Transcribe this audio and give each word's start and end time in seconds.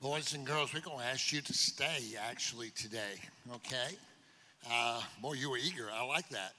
Boys 0.00 0.32
and 0.32 0.46
girls, 0.46 0.72
we're 0.72 0.78
going 0.78 1.00
to 1.00 1.04
ask 1.04 1.32
you 1.32 1.40
to 1.40 1.52
stay 1.52 2.14
actually 2.20 2.70
today, 2.70 3.16
okay? 3.52 3.96
Uh, 4.70 5.02
boy, 5.20 5.32
you 5.32 5.50
were 5.50 5.56
eager. 5.58 5.88
I 5.92 6.04
like 6.04 6.28
that. 6.28 6.52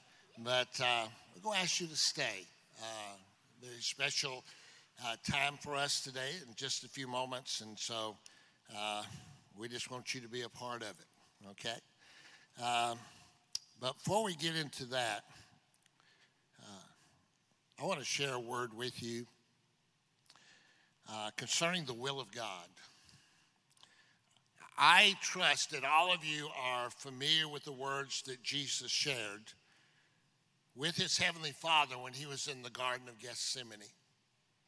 But 0.44 0.68
uh, 0.78 1.06
we're 1.34 1.40
going 1.40 1.56
to 1.56 1.62
ask 1.62 1.80
you 1.80 1.86
to 1.86 1.96
stay. 1.96 2.46
Uh, 2.78 3.14
very 3.62 3.80
special 3.80 4.44
uh, 5.02 5.16
time 5.26 5.54
for 5.62 5.74
us 5.74 6.02
today 6.02 6.32
in 6.46 6.54
just 6.54 6.84
a 6.84 6.88
few 6.88 7.08
moments. 7.08 7.62
And 7.62 7.78
so 7.78 8.18
uh, 8.76 9.04
we 9.56 9.68
just 9.68 9.90
want 9.90 10.14
you 10.14 10.20
to 10.20 10.28
be 10.28 10.42
a 10.42 10.48
part 10.50 10.82
of 10.82 10.90
it, 10.90 11.48
okay? 11.52 11.78
Um, 12.62 12.98
but 13.80 13.94
before 13.94 14.22
we 14.22 14.34
get 14.34 14.54
into 14.54 14.84
that, 14.90 15.24
uh, 16.60 17.82
I 17.82 17.86
want 17.86 18.00
to 18.00 18.04
share 18.04 18.34
a 18.34 18.40
word 18.40 18.76
with 18.76 19.02
you 19.02 19.24
uh, 21.10 21.30
concerning 21.38 21.86
the 21.86 21.94
will 21.94 22.20
of 22.20 22.30
God. 22.32 22.68
I 24.82 25.14
trust 25.20 25.72
that 25.72 25.84
all 25.84 26.10
of 26.10 26.24
you 26.24 26.48
are 26.58 26.88
familiar 26.88 27.46
with 27.46 27.64
the 27.64 27.72
words 27.72 28.22
that 28.22 28.42
Jesus 28.42 28.90
shared 28.90 29.52
with 30.74 30.96
his 30.96 31.18
heavenly 31.18 31.52
Father 31.52 31.98
when 31.98 32.14
he 32.14 32.24
was 32.24 32.48
in 32.48 32.62
the 32.62 32.70
Garden 32.70 33.06
of 33.06 33.18
Gethsemane. 33.18 33.80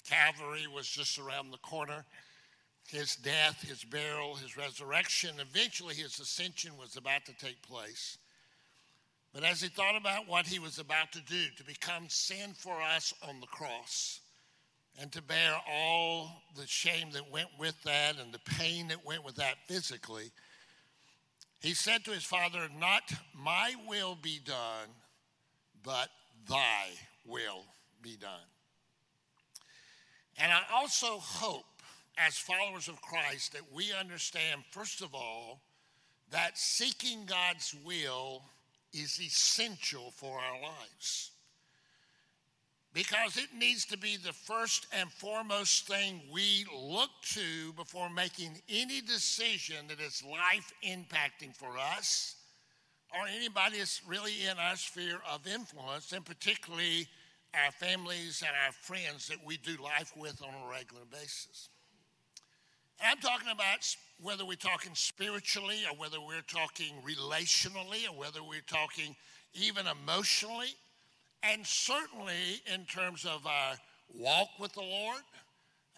Calvary 0.07 0.67
was 0.67 0.87
just 0.87 1.19
around 1.19 1.51
the 1.51 1.57
corner. 1.57 2.05
His 2.89 3.17
death, 3.17 3.67
his 3.67 3.85
burial, 3.85 4.35
his 4.35 4.55
resurrection, 4.55 5.37
eventually 5.41 5.95
his 5.95 6.21
ascension 6.21 6.73
was 6.77 6.99
about 6.99 7.25
to 7.25 7.33
take 7.39 7.63
place. 7.63 8.19
But 9.33 9.45
as 9.45 9.63
he 9.63 9.69
thought 9.69 9.97
about 9.97 10.29
what 10.29 10.47
he 10.47 10.59
was 10.59 10.79
about 10.79 11.11
to 11.13 11.23
do, 11.23 11.45
to 11.57 11.65
become 11.65 12.11
sin 12.11 12.53
for 12.55 12.83
us 12.83 13.15
on 13.27 13.41
the 13.41 13.47
cross, 13.47 14.21
and 15.01 15.11
to 15.13 15.23
bear 15.23 15.55
all 15.71 16.43
the 16.57 16.67
shame 16.67 17.11
that 17.13 17.31
went 17.31 17.49
with 17.59 17.81
that 17.85 18.19
and 18.19 18.33
the 18.33 18.39
pain 18.59 18.89
that 18.89 19.05
went 19.05 19.25
with 19.25 19.37
that 19.37 19.57
physically, 19.67 20.31
he 21.61 21.75
said 21.75 22.05
to 22.05 22.11
his 22.11 22.25
father, 22.25 22.69
Not 22.79 23.13
my 23.35 23.75
will 23.89 24.17
be 24.21 24.41
done, 24.45 24.89
but 25.83 26.09
thy 26.49 26.89
will 27.25 27.65
be 28.03 28.17
done. 28.17 28.31
And 30.39 30.53
I 30.53 30.63
also 30.73 31.19
hope, 31.19 31.65
as 32.19 32.37
followers 32.37 32.89
of 32.89 33.01
Christ, 33.01 33.53
that 33.53 33.73
we 33.73 33.93
understand, 33.93 34.63
first 34.71 35.03
of 35.03 35.15
all, 35.15 35.61
that 36.31 36.59
seeking 36.59 37.27
God's 37.27 37.75
will 37.85 38.43
is 38.93 39.21
essential 39.21 40.13
for 40.17 40.39
our 40.39 40.61
lives 40.61 41.33
because 42.95 43.39
it 43.39 43.49
needs 43.57 43.87
to 43.87 43.97
be 43.97 44.17
the 44.17 44.33
first 44.33 44.87
and 44.99 45.11
foremost 45.11 45.87
thing 45.87 46.21
we 46.33 46.67
look 46.77 47.11
to 47.23 47.73
before 47.75 48.11
making 48.11 48.61
any 48.69 49.01
decision 49.01 49.87
that 49.89 50.01
is 50.01 50.23
life 50.23 50.73
impacting 50.87 51.57
for 51.57 51.79
us 51.97 52.37
or 53.15 53.27
anybody 53.35 53.79
that's 53.79 54.03
really 54.07 54.33
in 54.51 54.59
our 54.59 54.77
sphere 54.77 55.21
of 55.33 55.47
influence, 55.47 56.13
and 56.13 56.25
particularly 56.25 57.07
our 57.55 57.73
families 57.73 58.43
and 58.47 58.55
our 58.67 58.73
friends 58.73 59.27
that 59.29 59.39
we 59.45 59.59
do 59.59 59.77
life 59.83 60.13
with 60.17 60.43
on 60.43 60.49
a 60.49 60.71
regular 60.71 61.05
basis. 61.11 61.69
I'm 63.05 63.19
talking 63.19 63.51
about 63.53 63.97
whether 64.21 64.45
we're 64.45 64.55
talking 64.55 64.93
spiritually 64.95 65.81
or 65.91 65.97
whether 65.97 66.21
we're 66.21 66.41
talking 66.47 66.95
relationally 67.05 68.09
or 68.09 68.19
whether 68.19 68.43
we're 68.43 68.61
talking 68.67 69.17
even 69.55 69.87
emotionally 69.87 70.75
and 71.43 71.67
certainly 71.67 72.63
in 72.73 72.85
terms 72.85 73.25
of 73.25 73.47
our 73.47 73.75
walk 74.15 74.49
with 74.59 74.73
the 74.73 74.81
Lord, 74.81 75.23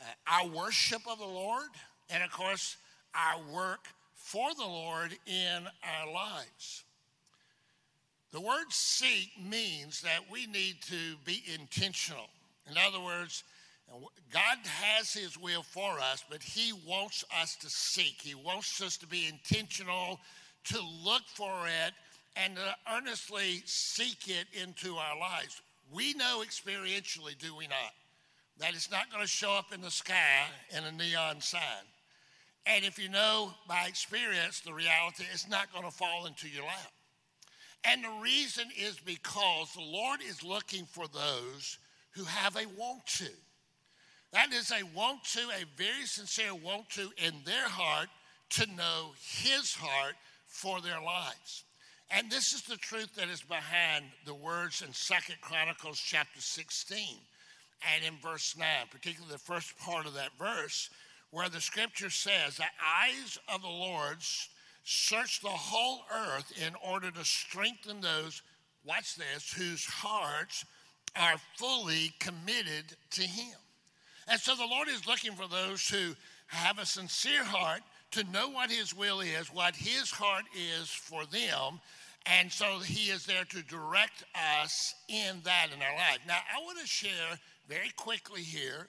uh, 0.01 0.05
our 0.31 0.49
worship 0.49 1.03
of 1.11 1.19
the 1.19 1.25
Lord, 1.25 1.69
and 2.11 2.23
of 2.23 2.31
course, 2.31 2.77
our 3.15 3.41
work 3.53 3.87
for 4.15 4.55
the 4.55 4.65
Lord 4.65 5.17
in 5.27 5.67
our 5.83 6.13
lives. 6.13 6.85
The 8.33 8.41
word 8.41 8.67
seek 8.71 9.31
means 9.41 10.01
that 10.01 10.21
we 10.31 10.47
need 10.47 10.77
to 10.89 11.17
be 11.25 11.43
intentional. 11.55 12.27
In 12.69 12.77
other 12.77 13.01
words, 13.01 13.45
God 14.33 14.59
has 14.65 15.13
His 15.13 15.39
will 15.39 15.63
for 15.63 16.01
us, 16.01 16.25
but 16.29 16.43
He 16.43 16.73
wants 16.87 17.25
us 17.41 17.55
to 17.57 17.69
seek. 17.69 18.17
He 18.21 18.35
wants 18.35 18.83
us 18.83 18.97
to 18.97 19.07
be 19.07 19.29
intentional, 19.29 20.19
to 20.65 20.81
look 21.05 21.23
for 21.35 21.67
it, 21.67 21.93
and 22.37 22.57
to 22.57 22.77
earnestly 22.93 23.63
seek 23.65 24.29
it 24.29 24.47
into 24.61 24.97
our 24.97 25.19
lives. 25.19 25.61
We 25.93 26.15
know 26.15 26.43
experientially, 26.45 27.39
do 27.39 27.55
we 27.55 27.67
not, 27.67 27.93
that 28.59 28.75
it's 28.75 28.91
not 28.91 29.11
going 29.11 29.23
to 29.23 29.29
show 29.29 29.53
up 29.53 29.73
in 29.73 29.81
the 29.81 29.91
sky 29.91 30.47
in 30.77 30.85
a 30.85 30.93
neon 30.93 31.41
sign. 31.41 31.63
And 32.67 32.85
if 32.85 32.99
you 32.99 33.09
know 33.09 33.53
by 33.69 33.87
experience 33.87 34.61
the 34.61 34.73
reality, 34.73 35.25
it's 35.33 35.49
not 35.49 35.73
going 35.73 35.85
to 35.85 35.91
fall 35.91 36.27
into 36.27 36.49
your 36.49 36.65
lap. 36.65 36.93
And 37.85 38.03
the 38.03 38.23
reason 38.23 38.65
is 38.79 38.99
because 38.99 39.73
the 39.75 39.83
Lord 39.83 40.21
is 40.27 40.43
looking 40.43 40.87
for 40.87 41.07
those 41.09 41.79
who 42.13 42.25
have 42.25 42.57
a 42.57 42.67
want 42.79 43.07
to. 43.19 43.29
That 44.33 44.53
is 44.53 44.73
a 44.73 44.83
want 44.97 45.25
to, 45.35 45.41
a 45.41 45.65
very 45.77 46.07
sincere 46.07 46.55
want 46.55 46.89
to 46.91 47.11
in 47.19 47.35
their 47.45 47.69
heart 47.69 48.09
to 48.51 48.67
know 48.75 49.13
His 49.21 49.75
heart 49.75 50.15
for 50.47 50.81
their 50.81 51.01
lives. 51.01 51.65
And 52.17 52.31
this 52.31 52.53
is 52.53 52.63
the 52.63 52.77
truth 52.77 53.13
that 53.17 53.29
is 53.29 53.41
behind 53.41 54.05
the 54.25 54.35
words 54.35 54.83
in 54.87 54.93
Second 54.93 55.35
Chronicles 55.41 55.99
chapter 55.99 56.41
16 56.41 56.97
and 57.93 58.05
in 58.05 58.15
verse 58.21 58.55
9, 58.57 58.67
particularly 58.89 59.33
the 59.33 59.39
first 59.39 59.77
part 59.81 60.07
of 60.07 60.15
that 60.15 60.31
verse, 60.39 60.91
where 61.33 61.49
the 61.49 61.61
scripture 61.61 62.11
says, 62.11 62.57
The 62.57 62.65
eyes 62.65 63.37
of 63.53 63.63
the 63.63 63.69
Lord 63.69 64.19
search 64.85 65.41
the 65.41 65.49
whole 65.49 66.03
earth 66.15 66.53
in 66.65 66.75
order 66.89 67.11
to 67.11 67.25
strengthen 67.25 68.01
those, 68.01 68.43
watch 68.87 69.17
this, 69.17 69.53
whose 69.53 69.85
hearts 69.85 70.65
are 71.17 71.41
fully 71.57 72.13
committed 72.21 72.95
to 73.11 73.23
Him. 73.23 73.57
And 74.29 74.39
so 74.39 74.55
the 74.55 74.67
Lord 74.67 74.87
is 74.87 75.09
looking 75.09 75.33
for 75.33 75.49
those 75.49 75.89
who 75.89 76.15
have 76.47 76.79
a 76.79 76.87
sincere 76.87 77.43
heart 77.43 77.83
to 78.13 78.23
know 78.31 78.51
what 78.51 78.71
His 78.71 78.95
will 78.95 79.21
is, 79.21 79.53
what 79.53 79.75
His 79.75 80.13
heart 80.13 80.45
is 80.55 80.89
for 80.89 81.27
them. 81.27 81.81
And 82.27 82.51
so 82.51 82.79
He 82.79 83.11
is 83.11 83.27
there 83.27 83.45
to 83.45 83.63
direct 83.63 84.25
us 84.63 84.95
in 85.09 85.41
that 85.45 85.69
in 85.75 85.83
our 85.83 85.95
life. 85.95 86.21
Now, 86.27 86.39
I 86.55 86.63
want 86.63 86.79
to 86.81 86.87
share 86.87 87.39
very 87.69 87.91
quickly 87.97 88.43
here 88.43 88.89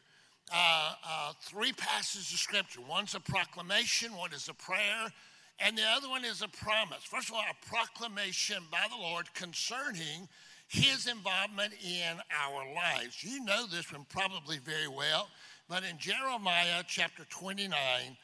uh, 0.53 0.93
uh, 1.07 1.33
three 1.41 1.73
passages 1.73 2.31
of 2.31 2.39
Scripture. 2.39 2.81
One's 2.87 3.15
a 3.15 3.19
proclamation, 3.19 4.15
one 4.15 4.33
is 4.33 4.47
a 4.47 4.53
prayer, 4.53 5.11
and 5.59 5.77
the 5.77 5.83
other 5.83 6.07
one 6.07 6.23
is 6.23 6.41
a 6.41 6.47
promise. 6.47 7.03
First 7.03 7.29
of 7.29 7.35
all, 7.35 7.41
a 7.41 7.67
proclamation 7.67 8.63
by 8.71 8.85
the 8.89 9.01
Lord 9.01 9.33
concerning 9.33 10.29
His 10.67 11.07
involvement 11.07 11.73
in 11.83 12.17
our 12.41 12.73
lives. 12.73 13.23
You 13.23 13.43
know 13.43 13.65
this 13.67 13.91
one 13.91 14.05
probably 14.09 14.59
very 14.59 14.87
well, 14.87 15.27
but 15.67 15.83
in 15.83 15.97
Jeremiah 15.97 16.83
chapter 16.87 17.25
29, 17.29 18.15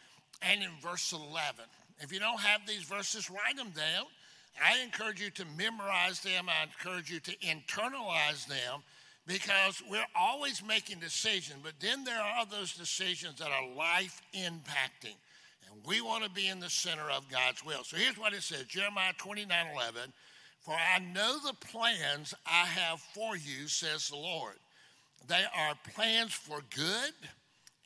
and 0.41 0.63
in 0.63 0.69
verse 0.81 1.11
11. 1.11 1.65
If 1.99 2.11
you 2.11 2.19
don't 2.19 2.39
have 2.39 2.65
these 2.65 2.83
verses, 2.83 3.29
write 3.29 3.57
them 3.57 3.71
down. 3.71 4.05
I 4.63 4.79
encourage 4.83 5.21
you 5.21 5.29
to 5.31 5.45
memorize 5.57 6.21
them. 6.21 6.47
I 6.49 6.63
encourage 6.63 7.09
you 7.09 7.19
to 7.19 7.37
internalize 7.37 8.47
them 8.47 8.81
because 9.27 9.81
we're 9.89 10.05
always 10.15 10.63
making 10.65 10.99
decisions, 10.99 11.59
but 11.63 11.73
then 11.79 12.03
there 12.03 12.21
are 12.21 12.45
those 12.45 12.73
decisions 12.73 13.39
that 13.39 13.49
are 13.49 13.75
life 13.75 14.21
impacting. 14.33 15.15
And 15.69 15.85
we 15.85 16.01
want 16.01 16.23
to 16.23 16.29
be 16.29 16.47
in 16.47 16.59
the 16.59 16.69
center 16.69 17.09
of 17.09 17.29
God's 17.29 17.63
will. 17.63 17.83
So 17.83 17.97
here's 17.97 18.17
what 18.17 18.33
it 18.33 18.43
says 18.43 18.65
Jeremiah 18.65 19.13
29 19.17 19.67
11. 19.73 20.01
For 20.59 20.75
I 20.75 20.99
know 20.99 21.37
the 21.39 21.55
plans 21.67 22.33
I 22.45 22.65
have 22.65 22.99
for 22.99 23.35
you, 23.35 23.67
says 23.67 24.09
the 24.09 24.15
Lord. 24.15 24.55
They 25.27 25.43
are 25.55 25.75
plans 25.95 26.33
for 26.33 26.59
good 26.75 27.13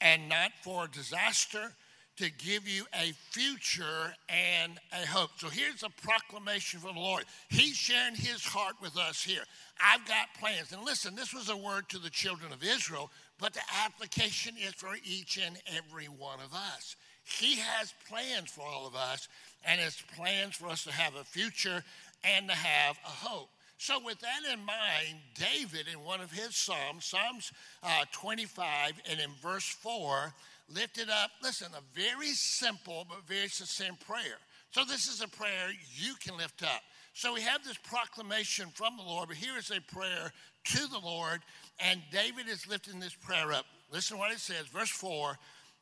and 0.02 0.28
not 0.28 0.52
for 0.62 0.88
disaster 0.88 1.74
to 2.18 2.32
give 2.32 2.68
you 2.68 2.86
a 2.94 3.12
future 3.32 4.14
and 4.30 4.74
a 4.94 5.06
hope. 5.06 5.32
So 5.38 5.50
here's 5.50 5.84
a 5.84 5.90
proclamation 6.02 6.80
from 6.80 6.96
the 6.96 7.02
Lord. 7.02 7.26
He's 7.50 7.76
sharing 7.76 8.16
his 8.16 8.44
heart 8.46 8.76
with 8.82 8.98
us 8.98 9.22
here. 9.22 9.44
I've 9.84 10.06
got 10.08 10.28
plans. 10.40 10.72
And 10.72 10.84
listen, 10.84 11.16
this 11.16 11.34
was 11.34 11.50
a 11.50 11.58
word 11.58 11.90
to 11.90 12.00
the 12.00 12.10
children 12.10 12.54
of 12.54 12.64
Israel, 12.64 13.12
but 13.40 13.54
the 13.54 13.62
application 13.84 14.56
is 14.58 14.74
for 14.74 14.96
each 15.04 15.38
and 15.38 15.58
every 15.76 16.06
one 16.06 16.40
of 16.40 16.54
us. 16.54 16.96
He 17.26 17.56
has 17.58 17.94
plans 18.08 18.52
for 18.52 18.62
all 18.62 18.88
of 18.88 18.96
us, 18.96 19.28
and 19.66 19.82
it's 19.82 20.02
plans 20.16 20.56
for 20.56 20.68
us 20.68 20.84
to 20.84 20.92
have 20.92 21.16
a 21.16 21.24
future 21.24 21.84
and 22.24 22.48
to 22.48 22.56
have 22.56 22.98
a 23.04 23.10
hope. 23.10 23.50
So, 23.78 24.00
with 24.04 24.20
that 24.20 24.54
in 24.54 24.64
mind, 24.64 25.20
David, 25.34 25.88
in 25.92 26.02
one 26.02 26.22
of 26.22 26.32
his 26.32 26.56
Psalms, 26.56 27.06
Psalms 27.06 27.52
uh, 27.84 28.06
25, 28.14 28.94
and 29.10 29.20
in 29.20 29.32
verse 29.42 29.66
4, 29.66 30.34
lifted 30.74 31.10
up, 31.10 31.32
listen, 31.44 31.68
a 31.76 32.00
very 32.00 32.30
simple 32.30 33.06
but 33.08 33.28
very 33.28 33.48
succinct 33.48 34.06
prayer. 34.06 34.38
So, 34.72 34.84
this 34.84 35.08
is 35.08 35.22
a 35.22 35.28
prayer 35.28 35.70
you 35.94 36.16
can 36.24 36.38
lift 36.38 36.64
up. 36.64 36.82
So, 37.14 37.34
we 37.34 37.42
have 37.42 37.64
this 37.64 37.78
proclamation 37.78 38.68
from 38.74 38.98
the 38.98 39.04
Lord, 39.04 39.30
but 39.30 39.38
here 39.38 39.58
is 39.58 39.72
a 39.72 39.82
prayer 39.94 40.32
to 40.66 40.88
the 40.88 41.00
Lord, 41.00 41.42
and 41.80 42.02
David 42.12 42.48
is 42.50 42.68
lifting 42.68 43.00
this 43.00 43.16
prayer 43.16 43.54
up. 43.54 43.66
Listen 43.92 44.18
to 44.18 44.20
what 44.20 44.32
it 44.32 44.40
says, 44.40 44.68
verse 44.68 44.90
4 44.90 45.38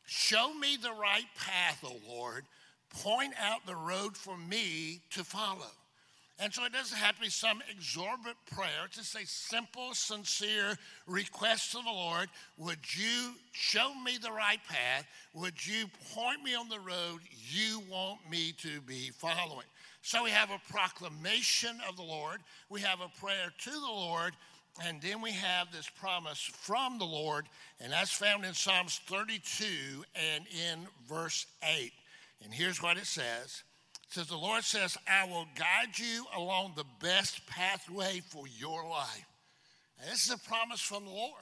Show 0.06 0.53
me 0.53 0.77
the 0.81 0.91
right 0.91 1.25
path, 1.38 1.83
O 1.83 1.95
Lord. 2.07 2.45
Point 2.89 3.33
out 3.41 3.65
the 3.65 3.75
road 3.75 4.15
for 4.15 4.38
me 4.38 5.01
to 5.12 5.24
follow. 5.24 5.71
And 6.44 6.54
so 6.54 6.66
it 6.66 6.74
doesn't 6.74 6.98
have 6.98 7.16
to 7.16 7.22
be 7.22 7.30
some 7.30 7.62
exorbitant 7.72 8.36
prayer. 8.54 8.84
It's 8.86 8.98
just 8.98 9.16
a 9.16 9.25
simple, 9.25 9.94
sincere 9.94 10.78
request 11.07 11.72
to 11.72 11.78
the 11.78 11.90
Lord. 11.90 12.28
Would 12.57 12.80
you 12.98 13.36
show 13.54 13.95
me 14.04 14.18
the 14.22 14.30
right 14.30 14.60
path? 14.68 15.07
Would 15.36 15.66
you 15.66 15.86
point 16.13 16.44
me 16.44 16.54
on 16.54 16.68
the 16.68 16.81
road 16.81 17.22
you 17.50 17.81
want 17.90 18.30
me 18.30 18.51
to 18.57 18.81
be 18.81 19.12
following? 19.16 19.68
So 20.01 20.25
we 20.25 20.31
have 20.31 20.51
a 20.51 20.60
proclamation 20.69 21.78
of 21.88 21.95
the 21.95 22.04
Lord, 22.04 22.42
we 22.68 22.81
have 22.81 23.00
a 23.00 23.22
prayer 23.22 23.54
to 23.57 23.72
the 23.72 23.80
Lord, 23.80 24.34
and 24.84 25.01
then 25.01 25.22
we 25.22 25.31
have 25.31 25.72
this 25.72 25.89
promise 25.89 26.42
from 26.42 26.98
the 26.98 27.06
Lord, 27.06 27.46
and 27.80 27.94
that's 27.94 28.12
found 28.12 28.44
in 28.44 28.54
Psalms 28.54 29.00
32 29.07 30.04
and 30.36 30.44
in 30.48 30.88
verse 31.07 31.46
8. 31.63 31.94
And 32.44 32.54
here's 32.54 32.84
what 32.84 32.98
it 32.98 33.06
says 33.06 33.63
says, 34.13 34.27
The 34.27 34.38
Lord 34.38 34.63
says, 34.63 34.98
I 35.07 35.25
will 35.25 35.48
guide 35.57 35.98
you 35.98 36.25
along 36.36 36.74
the 36.75 36.86
best 37.01 37.45
pathway 37.48 38.21
for 38.30 38.45
your 38.60 38.88
life. 38.88 39.25
This 40.10 40.25
is 40.25 40.31
a 40.31 40.50
promise 40.50 40.81
from 40.81 41.06
the 41.06 41.12
Lord. 41.12 41.33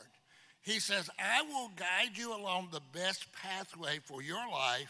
He 0.62 0.80
says, 0.80 1.10
I 1.20 1.42
will 1.42 1.72
guide 1.76 2.18
you 2.18 2.36
along 2.36 2.70
the 2.72 2.82
best 2.94 3.26
pathway 3.34 4.00
for 4.04 4.22
your 4.22 4.48
life. 4.52 4.88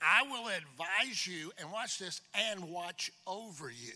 I 0.00 0.22
will 0.22 0.48
advise 0.48 1.26
you, 1.26 1.50
and 1.58 1.72
watch 1.72 1.98
this, 1.98 2.20
and 2.34 2.70
watch 2.70 3.10
over 3.26 3.68
you. 3.68 3.94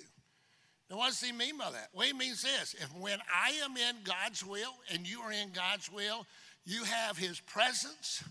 Now, 0.91 0.99
what 0.99 1.09
does 1.09 1.23
he 1.23 1.33
mean 1.33 1.57
by 1.57 1.71
that? 1.71 1.89
Well, 1.95 2.07
he 2.07 2.13
means 2.13 2.43
this 2.43 2.75
if 2.75 2.95
when 2.99 3.19
I 3.33 3.53
am 3.65 3.77
in 3.77 4.03
God's 4.05 4.45
will 4.45 4.75
and 4.93 5.09
you 5.09 5.21
are 5.21 5.33
in 5.33 5.51
God's 5.53 5.91
will, 5.91 6.27
you 6.67 6.85
have 6.85 7.17
his 7.17 7.41
presence 7.41 8.23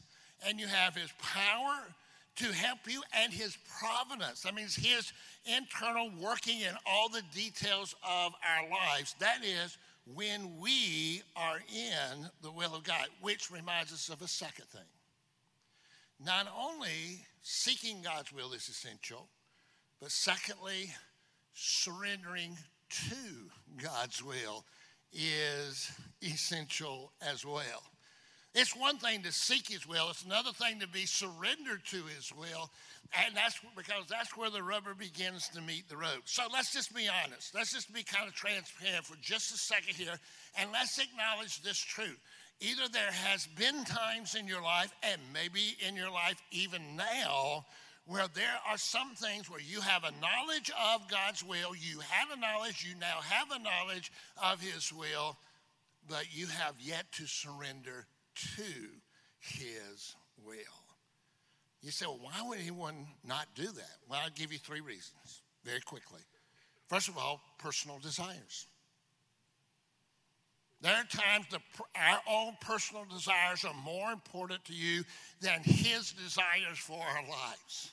and 0.46 0.60
you 0.60 0.68
have 0.68 0.96
his 0.96 1.12
power 1.22 1.88
to 2.42 2.54
help 2.54 2.80
you 2.88 3.02
and 3.14 3.32
his 3.32 3.58
providence. 3.80 4.42
That 4.42 4.56
means 4.56 4.76
his 4.76 5.14
internal 5.46 6.12
working 6.20 6.62
in 6.62 6.74
all 6.86 7.10
the 7.10 7.24
details 7.34 7.96
of 8.04 8.34
our 8.34 8.70
lives. 8.70 9.16
That 9.20 9.44
is 9.44 9.78
when 10.16 10.60
we 10.60 11.22
are 11.36 11.58
in 11.74 12.30
the 12.42 12.52
will 12.52 12.76
of 12.76 12.84
God, 12.84 13.08
which 13.22 13.52
reminds 13.52 13.94
us 13.94 14.10
of 14.10 14.22
a 14.22 14.28
second 14.28 14.66
thing. 14.66 14.82
Not 16.24 16.48
only 16.58 17.26
seeking 17.42 18.02
God's 18.02 18.34
will 18.34 18.54
is 18.54 18.68
essential, 18.68 19.28
but 20.00 20.12
secondly, 20.12 20.92
surrendering 21.54 22.58
to 22.90 23.84
God's 23.84 24.24
will 24.24 24.66
is 25.14 25.92
essential 26.24 27.12
as 27.22 27.46
well. 27.46 27.84
It's 28.54 28.76
one 28.76 28.98
thing 28.98 29.22
to 29.24 29.32
seek 29.32 29.70
His 29.70 29.88
will, 29.88 30.10
it's 30.10 30.24
another 30.24 30.52
thing 30.52 30.80
to 30.80 30.88
be 30.88 31.06
surrendered 31.06 31.86
to 31.86 32.04
His 32.16 32.32
will. 32.38 32.70
And 33.26 33.36
that's 33.36 33.60
because 33.76 34.06
that's 34.10 34.38
where 34.38 34.50
the 34.50 34.64
rubber 34.64 34.94
begins 34.94 35.50
to 35.50 35.62
meet 35.62 35.90
the 35.90 35.98
road. 35.98 36.22
So 36.26 36.44
let's 36.52 36.72
just 36.72 36.96
be 36.96 37.10
honest. 37.10 37.54
Let's 37.54 37.74
just 37.74 37.94
be 37.94 38.04
kind 38.04 38.28
of 38.28 38.34
transparent 38.34 39.06
for 39.06 39.18
just 39.22 39.54
a 39.54 39.58
second 39.58 39.96
here. 39.96 40.18
And 40.58 40.72
let's 40.72 40.98
acknowledge 40.98 41.62
this 41.62 41.78
truth. 41.78 42.18
Either 42.62 42.88
there 42.92 43.12
has 43.12 43.48
been 43.48 43.84
times 43.84 44.36
in 44.36 44.48
your 44.48 44.62
life, 44.62 44.94
and 45.04 45.20
maybe 45.34 45.76
in 45.88 45.96
your 45.96 46.12
life 46.12 46.42
even 46.52 46.96
now, 46.96 47.66
where 48.06 48.28
there 48.34 48.60
are 48.70 48.78
some 48.78 49.14
things 49.16 49.50
where 49.50 49.60
you 49.60 49.82
have 49.82 50.04
a 50.04 50.12
knowledge 50.22 50.72
of 50.94 51.10
God's 51.10 51.44
will, 51.44 51.76
you 51.76 52.00
have 52.00 52.30
a 52.32 52.40
knowledge, 52.40 52.86
you 52.88 52.98
now 53.00 53.20
have 53.22 53.52
a 53.52 53.64
knowledge 53.64 54.12
of 54.42 54.62
His 54.62 54.94
will, 54.94 55.38
but 56.08 56.26
you 56.32 56.48
have 56.48 56.76
yet 56.80 57.12
to 57.14 57.26
surrender 57.26 58.06
to 58.36 58.74
his 59.40 60.16
will. 60.44 60.56
You 61.82 61.92
say, 61.92 62.06
well, 62.06 62.20
why 62.22 62.48
would 62.48 62.60
anyone 62.60 63.08
not 63.26 63.48
do 63.56 63.66
that? 63.66 63.98
Well, 64.08 64.20
I'll 64.24 64.30
give 64.30 64.52
you 64.52 64.60
three 64.60 64.82
reasons 64.82 65.42
very 65.64 65.82
quickly. 65.82 66.22
First 66.88 67.08
of 67.08 67.18
all, 67.18 67.42
personal 67.58 68.00
desires. 68.00 68.68
There 70.82 70.94
are 70.94 71.04
times 71.04 71.46
that 71.52 71.62
our 71.96 72.20
own 72.28 72.58
personal 72.60 73.06
desires 73.06 73.64
are 73.66 73.74
more 73.86 74.12
important 74.12 74.66
to 74.66 74.74
you 74.74 75.04
than 75.40 75.62
his 75.64 76.12
desires 76.12 76.78
for 76.78 77.00
our 77.00 77.22
lives. 77.22 77.92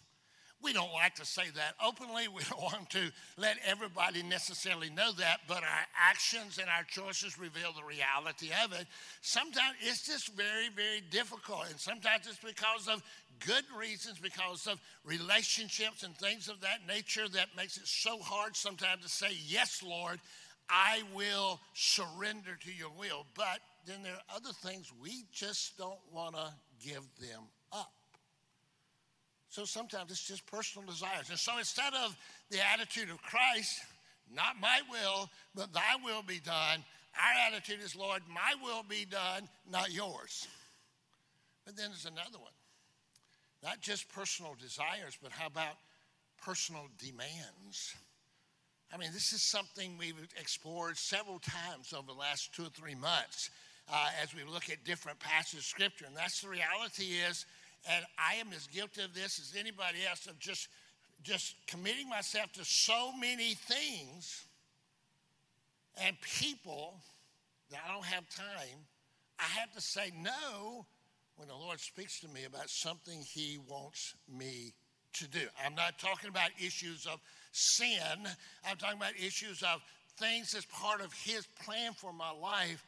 We 0.62 0.72
don't 0.72 0.92
like 0.92 1.14
to 1.16 1.24
say 1.24 1.44
that 1.54 1.74
openly. 1.84 2.26
We 2.34 2.42
don't 2.50 2.62
want 2.62 2.90
to 2.90 3.10
let 3.36 3.56
everybody 3.66 4.22
necessarily 4.22 4.90
know 4.90 5.12
that, 5.12 5.40
but 5.46 5.62
our 5.62 5.86
actions 5.96 6.58
and 6.58 6.68
our 6.68 6.84
choices 6.84 7.38
reveal 7.38 7.72
the 7.72 7.84
reality 7.84 8.50
of 8.64 8.72
it. 8.72 8.86
Sometimes 9.20 9.76
it's 9.80 10.06
just 10.06 10.34
very, 10.36 10.68
very 10.74 11.00
difficult. 11.10 11.64
And 11.70 11.78
sometimes 11.78 12.26
it's 12.26 12.38
because 12.38 12.88
of 12.88 13.02
good 13.44 13.64
reasons, 13.78 14.18
because 14.18 14.66
of 14.66 14.80
relationships 15.04 16.02
and 16.02 16.16
things 16.16 16.48
of 16.48 16.60
that 16.60 16.86
nature 16.86 17.28
that 17.28 17.48
makes 17.56 17.76
it 17.76 17.86
so 17.86 18.18
hard 18.18 18.56
sometimes 18.56 19.02
to 19.02 19.08
say, 19.08 19.30
Yes, 19.46 19.82
Lord, 19.82 20.20
I 20.68 21.02
will 21.14 21.60
surrender 21.74 22.58
to 22.64 22.72
your 22.72 22.90
will. 22.98 23.26
But 23.34 23.60
then 23.86 24.02
there 24.02 24.12
are 24.12 24.36
other 24.36 24.52
things 24.62 24.92
we 25.00 25.24
just 25.32 25.78
don't 25.78 26.00
want 26.12 26.34
to 26.34 26.52
give 26.84 27.02
them 27.20 27.42
up. 27.72 27.92
So 29.48 29.64
sometimes 29.64 30.10
it's 30.10 30.26
just 30.26 30.44
personal 30.46 30.86
desires. 30.86 31.30
And 31.30 31.38
so 31.38 31.58
instead 31.58 31.94
of 32.04 32.16
the 32.50 32.58
attitude 32.72 33.10
of 33.10 33.20
Christ, 33.22 33.80
not 34.32 34.60
my 34.60 34.80
will, 34.90 35.30
but 35.54 35.72
thy 35.72 35.96
will 36.04 36.22
be 36.22 36.38
done, 36.38 36.84
our 37.16 37.52
attitude 37.52 37.80
is, 37.82 37.96
Lord, 37.96 38.22
my 38.28 38.54
will 38.62 38.84
be 38.88 39.04
done, 39.04 39.48
not 39.70 39.90
yours. 39.92 40.46
But 41.64 41.76
then 41.76 41.88
there's 41.88 42.04
another 42.04 42.38
one. 42.38 42.52
Not 43.62 43.80
just 43.80 44.08
personal 44.12 44.54
desires, 44.60 45.18
but 45.20 45.32
how 45.32 45.46
about 45.46 45.74
personal 46.42 46.86
demands? 46.98 47.94
I 48.92 48.96
mean, 48.96 49.10
this 49.12 49.32
is 49.32 49.42
something 49.42 49.96
we've 49.98 50.14
explored 50.40 50.96
several 50.96 51.40
times 51.40 51.92
over 51.92 52.06
the 52.06 52.18
last 52.18 52.54
two 52.54 52.62
or 52.62 52.70
three 52.70 52.94
months 52.94 53.50
uh, 53.92 54.08
as 54.22 54.34
we 54.34 54.44
look 54.44 54.70
at 54.70 54.84
different 54.84 55.18
passages 55.18 55.60
of 55.60 55.64
Scripture. 55.64 56.04
And 56.06 56.16
that's 56.16 56.40
the 56.40 56.48
reality 56.48 57.16
is 57.28 57.44
and 57.90 58.04
I 58.18 58.36
am 58.36 58.48
as 58.54 58.66
guilty 58.66 59.02
of 59.02 59.14
this 59.14 59.38
as 59.38 59.54
anybody 59.58 59.98
else 60.08 60.26
of 60.26 60.38
just, 60.38 60.68
just 61.22 61.54
committing 61.66 62.08
myself 62.08 62.52
to 62.52 62.64
so 62.64 63.12
many 63.12 63.54
things 63.54 64.46
and 66.04 66.16
people 66.20 67.00
that 67.70 67.80
I 67.86 67.92
don't 67.92 68.04
have 68.04 68.28
time. 68.28 68.86
I 69.38 69.44
have 69.60 69.72
to 69.72 69.80
say 69.80 70.10
no 70.20 70.86
when 71.36 71.48
the 71.48 71.54
Lord 71.54 71.80
speaks 71.80 72.20
to 72.20 72.28
me 72.28 72.44
about 72.44 72.68
something 72.68 73.20
He 73.22 73.58
wants 73.68 74.14
me 74.28 74.72
to 75.14 75.28
do. 75.28 75.40
I'm 75.64 75.74
not 75.74 75.98
talking 75.98 76.28
about 76.28 76.50
issues 76.58 77.06
of 77.06 77.20
sin, 77.52 78.26
I'm 78.68 78.76
talking 78.76 78.98
about 78.98 79.14
issues 79.14 79.62
of 79.62 79.80
things 80.18 80.54
as 80.54 80.64
part 80.66 81.00
of 81.00 81.12
His 81.12 81.46
plan 81.64 81.92
for 81.92 82.12
my 82.12 82.30
life. 82.30 82.84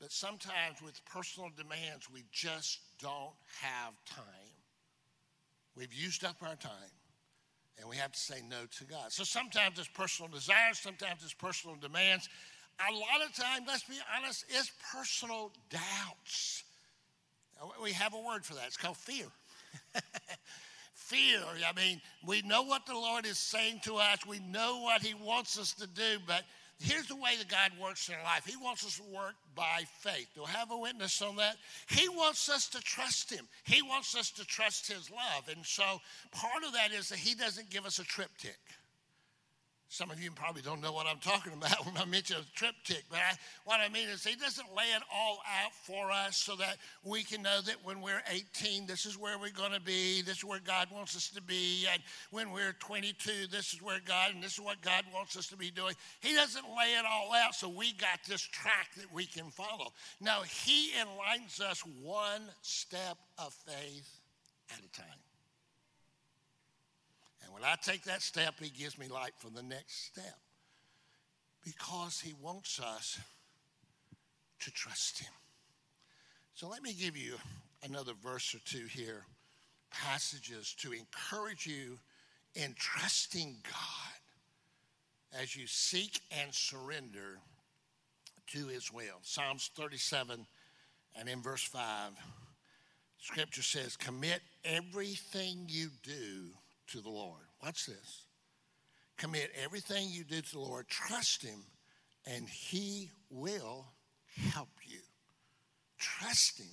But 0.00 0.12
sometimes 0.12 0.80
with 0.82 1.04
personal 1.04 1.50
demands, 1.56 2.08
we 2.12 2.24
just 2.30 2.80
don't 3.00 3.34
have 3.60 3.94
time. 4.06 4.24
We've 5.76 5.92
used 5.92 6.24
up 6.24 6.36
our 6.42 6.56
time 6.56 6.92
and 7.78 7.88
we 7.88 7.96
have 7.96 8.12
to 8.12 8.18
say 8.18 8.42
no 8.48 8.66
to 8.78 8.84
God. 8.84 9.12
So 9.12 9.24
sometimes 9.24 9.78
it's 9.78 9.88
personal 9.88 10.30
desires, 10.30 10.78
sometimes 10.78 11.22
it's 11.22 11.32
personal 11.32 11.76
demands. 11.76 12.28
A 12.88 12.92
lot 12.92 13.26
of 13.26 13.34
times, 13.34 13.64
let's 13.66 13.84
be 13.84 13.98
honest, 14.16 14.44
it's 14.48 14.70
personal 14.92 15.52
doubts. 15.70 16.64
Uh, 17.60 17.66
we 17.82 17.92
have 17.92 18.14
a 18.14 18.20
word 18.20 18.44
for 18.44 18.54
that. 18.54 18.66
It's 18.66 18.76
called 18.76 18.96
fear. 18.96 19.26
fear. 20.94 21.40
I 21.66 21.72
mean, 21.74 22.00
we 22.24 22.42
know 22.42 22.62
what 22.62 22.86
the 22.86 22.94
Lord 22.94 23.26
is 23.26 23.38
saying 23.38 23.80
to 23.84 23.96
us, 23.96 24.18
we 24.26 24.38
know 24.40 24.80
what 24.82 25.02
He 25.02 25.14
wants 25.14 25.58
us 25.58 25.72
to 25.74 25.86
do, 25.86 26.18
but 26.26 26.42
here's 26.78 27.06
the 27.06 27.16
way 27.16 27.36
that 27.38 27.48
God 27.48 27.72
works 27.80 28.08
in 28.08 28.14
our 28.14 28.22
life. 28.22 28.44
He 28.46 28.56
wants 28.56 28.86
us 28.86 28.96
to 28.96 29.02
work 29.14 29.34
by 29.54 29.82
faith. 30.00 30.28
Do 30.34 30.44
I 30.44 30.50
have 30.50 30.70
a 30.70 30.76
witness 30.76 31.20
on 31.22 31.36
that? 31.36 31.56
He 31.88 32.08
wants 32.08 32.48
us 32.48 32.68
to 32.68 32.80
trust 32.80 33.32
Him. 33.32 33.46
He 33.64 33.82
wants 33.82 34.14
us 34.16 34.30
to 34.32 34.46
trust 34.46 34.90
His 34.90 35.10
love. 35.10 35.48
And 35.54 35.64
so 35.64 36.00
part 36.32 36.64
of 36.64 36.72
that 36.74 36.92
is 36.92 37.08
that 37.08 37.18
He 37.18 37.34
doesn't 37.34 37.70
give 37.70 37.86
us 37.86 37.98
a 37.98 38.04
TripTik. 38.04 38.56
Some 39.90 40.10
of 40.10 40.22
you 40.22 40.30
probably 40.30 40.60
don't 40.60 40.82
know 40.82 40.92
what 40.92 41.06
I'm 41.06 41.18
talking 41.18 41.54
about 41.54 41.86
when 41.86 41.96
I 41.96 42.04
mention 42.04 42.36
a 42.36 42.58
TripTik, 42.58 43.04
but 43.08 43.20
I, 43.20 43.34
what 43.64 43.80
I 43.80 43.88
mean 43.88 44.08
is 44.10 44.22
he 44.22 44.36
doesn't 44.36 44.68
lay 44.76 44.84
it 44.94 45.02
all 45.12 45.38
out 45.64 45.72
for 45.72 46.10
us 46.10 46.36
so 46.36 46.56
that 46.56 46.76
we 47.02 47.22
can 47.22 47.42
know 47.42 47.62
that 47.62 47.76
when 47.84 48.02
we're 48.02 48.22
18, 48.30 48.86
this 48.86 49.06
is 49.06 49.18
where 49.18 49.38
we're 49.38 49.50
going 49.50 49.72
to 49.72 49.80
be, 49.80 50.20
this 50.20 50.38
is 50.38 50.44
where 50.44 50.60
God 50.60 50.88
wants 50.92 51.16
us 51.16 51.30
to 51.30 51.40
be, 51.40 51.86
and 51.90 52.02
when 52.30 52.52
we're 52.52 52.74
22, 52.80 53.46
this 53.50 53.72
is 53.72 53.82
where 53.82 54.00
God, 54.04 54.34
and 54.34 54.42
this 54.42 54.54
is 54.54 54.60
what 54.60 54.82
God 54.82 55.04
wants 55.12 55.38
us 55.38 55.46
to 55.48 55.56
be 55.56 55.70
doing. 55.70 55.94
He 56.20 56.34
doesn't 56.34 56.66
lay 56.66 56.92
it 56.98 57.04
all 57.10 57.32
out 57.32 57.54
so 57.54 57.68
we 57.68 57.94
got 57.94 58.18
this 58.28 58.42
track 58.42 58.90
that 58.98 59.10
we 59.10 59.24
can 59.24 59.50
follow. 59.50 59.92
No, 60.20 60.42
he 60.42 60.90
enlightens 61.00 61.62
us 61.62 61.82
one 62.02 62.42
step 62.60 63.16
of 63.38 63.54
faith 63.54 64.20
at 64.70 64.80
a 64.80 64.92
time. 64.92 65.06
And 67.44 67.52
when 67.52 67.64
I 67.64 67.76
take 67.82 68.04
that 68.04 68.22
step, 68.22 68.54
He 68.60 68.70
gives 68.70 68.98
me 68.98 69.08
light 69.08 69.32
for 69.38 69.50
the 69.50 69.62
next 69.62 70.06
step 70.06 70.38
because 71.64 72.20
He 72.20 72.34
wants 72.40 72.80
us 72.80 73.18
to 74.60 74.70
trust 74.72 75.20
Him. 75.20 75.32
So 76.54 76.68
let 76.68 76.82
me 76.82 76.92
give 76.92 77.16
you 77.16 77.36
another 77.84 78.12
verse 78.20 78.54
or 78.54 78.58
two 78.64 78.86
here, 78.86 79.24
passages 79.90 80.74
to 80.78 80.92
encourage 80.92 81.66
you 81.66 81.98
in 82.54 82.74
trusting 82.76 83.56
God 83.62 85.40
as 85.40 85.54
you 85.54 85.66
seek 85.66 86.20
and 86.40 86.52
surrender 86.52 87.38
to 88.48 88.66
his 88.66 88.92
will. 88.92 89.18
Psalms 89.22 89.70
37 89.76 90.46
and 91.18 91.28
in 91.28 91.42
verse 91.42 91.62
5, 91.62 92.12
scripture 93.18 93.62
says, 93.62 93.96
Commit 93.96 94.40
everything 94.64 95.66
you 95.68 95.90
do 96.02 96.48
to 96.88 97.00
the 97.00 97.10
Lord. 97.10 97.42
Watch 97.62 97.86
this. 97.86 98.24
Commit 99.16 99.50
everything 99.62 100.08
you 100.10 100.24
do 100.24 100.40
to 100.40 100.52
the 100.52 100.60
Lord, 100.60 100.86
trust 100.88 101.42
him, 101.42 101.64
and 102.26 102.48
he 102.48 103.10
will 103.30 103.86
help 104.52 104.68
you. 104.86 105.00
Trust 105.98 106.58
him, 106.60 106.66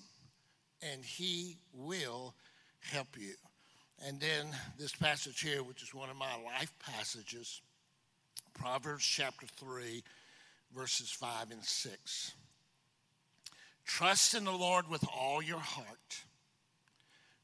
and 0.81 1.03
he 1.03 1.57
will 1.73 2.35
help 2.79 3.07
you. 3.17 3.33
And 4.05 4.19
then 4.19 4.47
this 4.77 4.93
passage 4.93 5.41
here, 5.41 5.63
which 5.63 5.81
is 5.81 5.93
one 5.93 6.09
of 6.09 6.17
my 6.17 6.35
life 6.43 6.71
passages, 6.79 7.61
Proverbs 8.53 9.05
chapter 9.05 9.47
3, 9.57 10.03
verses 10.75 11.09
5 11.09 11.51
and 11.51 11.63
6. 11.63 12.33
Trust 13.85 14.33
in 14.33 14.45
the 14.45 14.51
Lord 14.51 14.89
with 14.89 15.03
all 15.15 15.41
your 15.41 15.59
heart. 15.59 16.23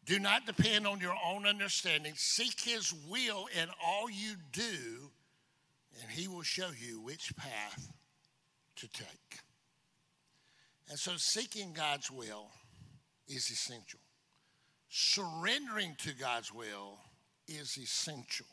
Do 0.06 0.20
not 0.20 0.46
depend 0.46 0.88
on 0.88 1.00
your 1.00 1.16
own 1.26 1.46
understanding. 1.46 2.14
Seek 2.16 2.60
his 2.60 2.94
will 3.10 3.48
in 3.60 3.68
all 3.86 4.10
you 4.10 4.36
do, 4.52 5.12
and 6.02 6.12
he 6.12 6.28
will 6.28 6.42
show 6.42 6.70
you 6.80 7.00
which 7.02 7.36
path 7.36 7.92
to 8.78 8.88
take. 8.90 9.40
And 10.90 10.98
so, 10.98 11.14
seeking 11.18 11.74
God's 11.74 12.10
will 12.10 12.50
is 13.28 13.50
essential. 13.50 14.00
Surrendering 14.90 15.96
to 16.00 16.14
God's 16.14 16.54
will 16.54 16.98
is 17.48 17.78
essential. 17.78 18.48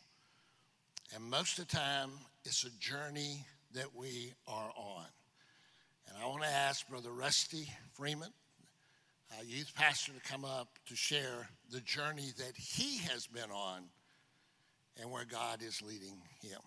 And 1.15 1.25
most 1.25 1.59
of 1.59 1.67
the 1.67 1.77
time, 1.77 2.11
it's 2.45 2.65
a 2.65 2.71
journey 2.79 3.45
that 3.73 3.95
we 3.95 4.35
are 4.47 4.71
on. 4.77 5.07
And 6.07 6.23
I 6.23 6.27
want 6.27 6.43
to 6.43 6.49
ask 6.49 6.89
Brother 6.89 7.11
Rusty 7.11 7.69
Freeman, 7.95 8.33
our 9.37 9.45
youth 9.45 9.73
pastor, 9.75 10.13
to 10.13 10.21
come 10.21 10.45
up 10.45 10.69
to 10.87 10.97
share 10.97 11.49
the 11.71 11.81
journey 11.81 12.31
that 12.39 12.57
he 12.57 12.99
has 12.99 13.27
been 13.27 13.51
on 13.51 13.83
and 15.01 15.11
where 15.11 15.25
God 15.25 15.63
is 15.63 15.83
leading 15.83 16.23
him. 16.43 16.61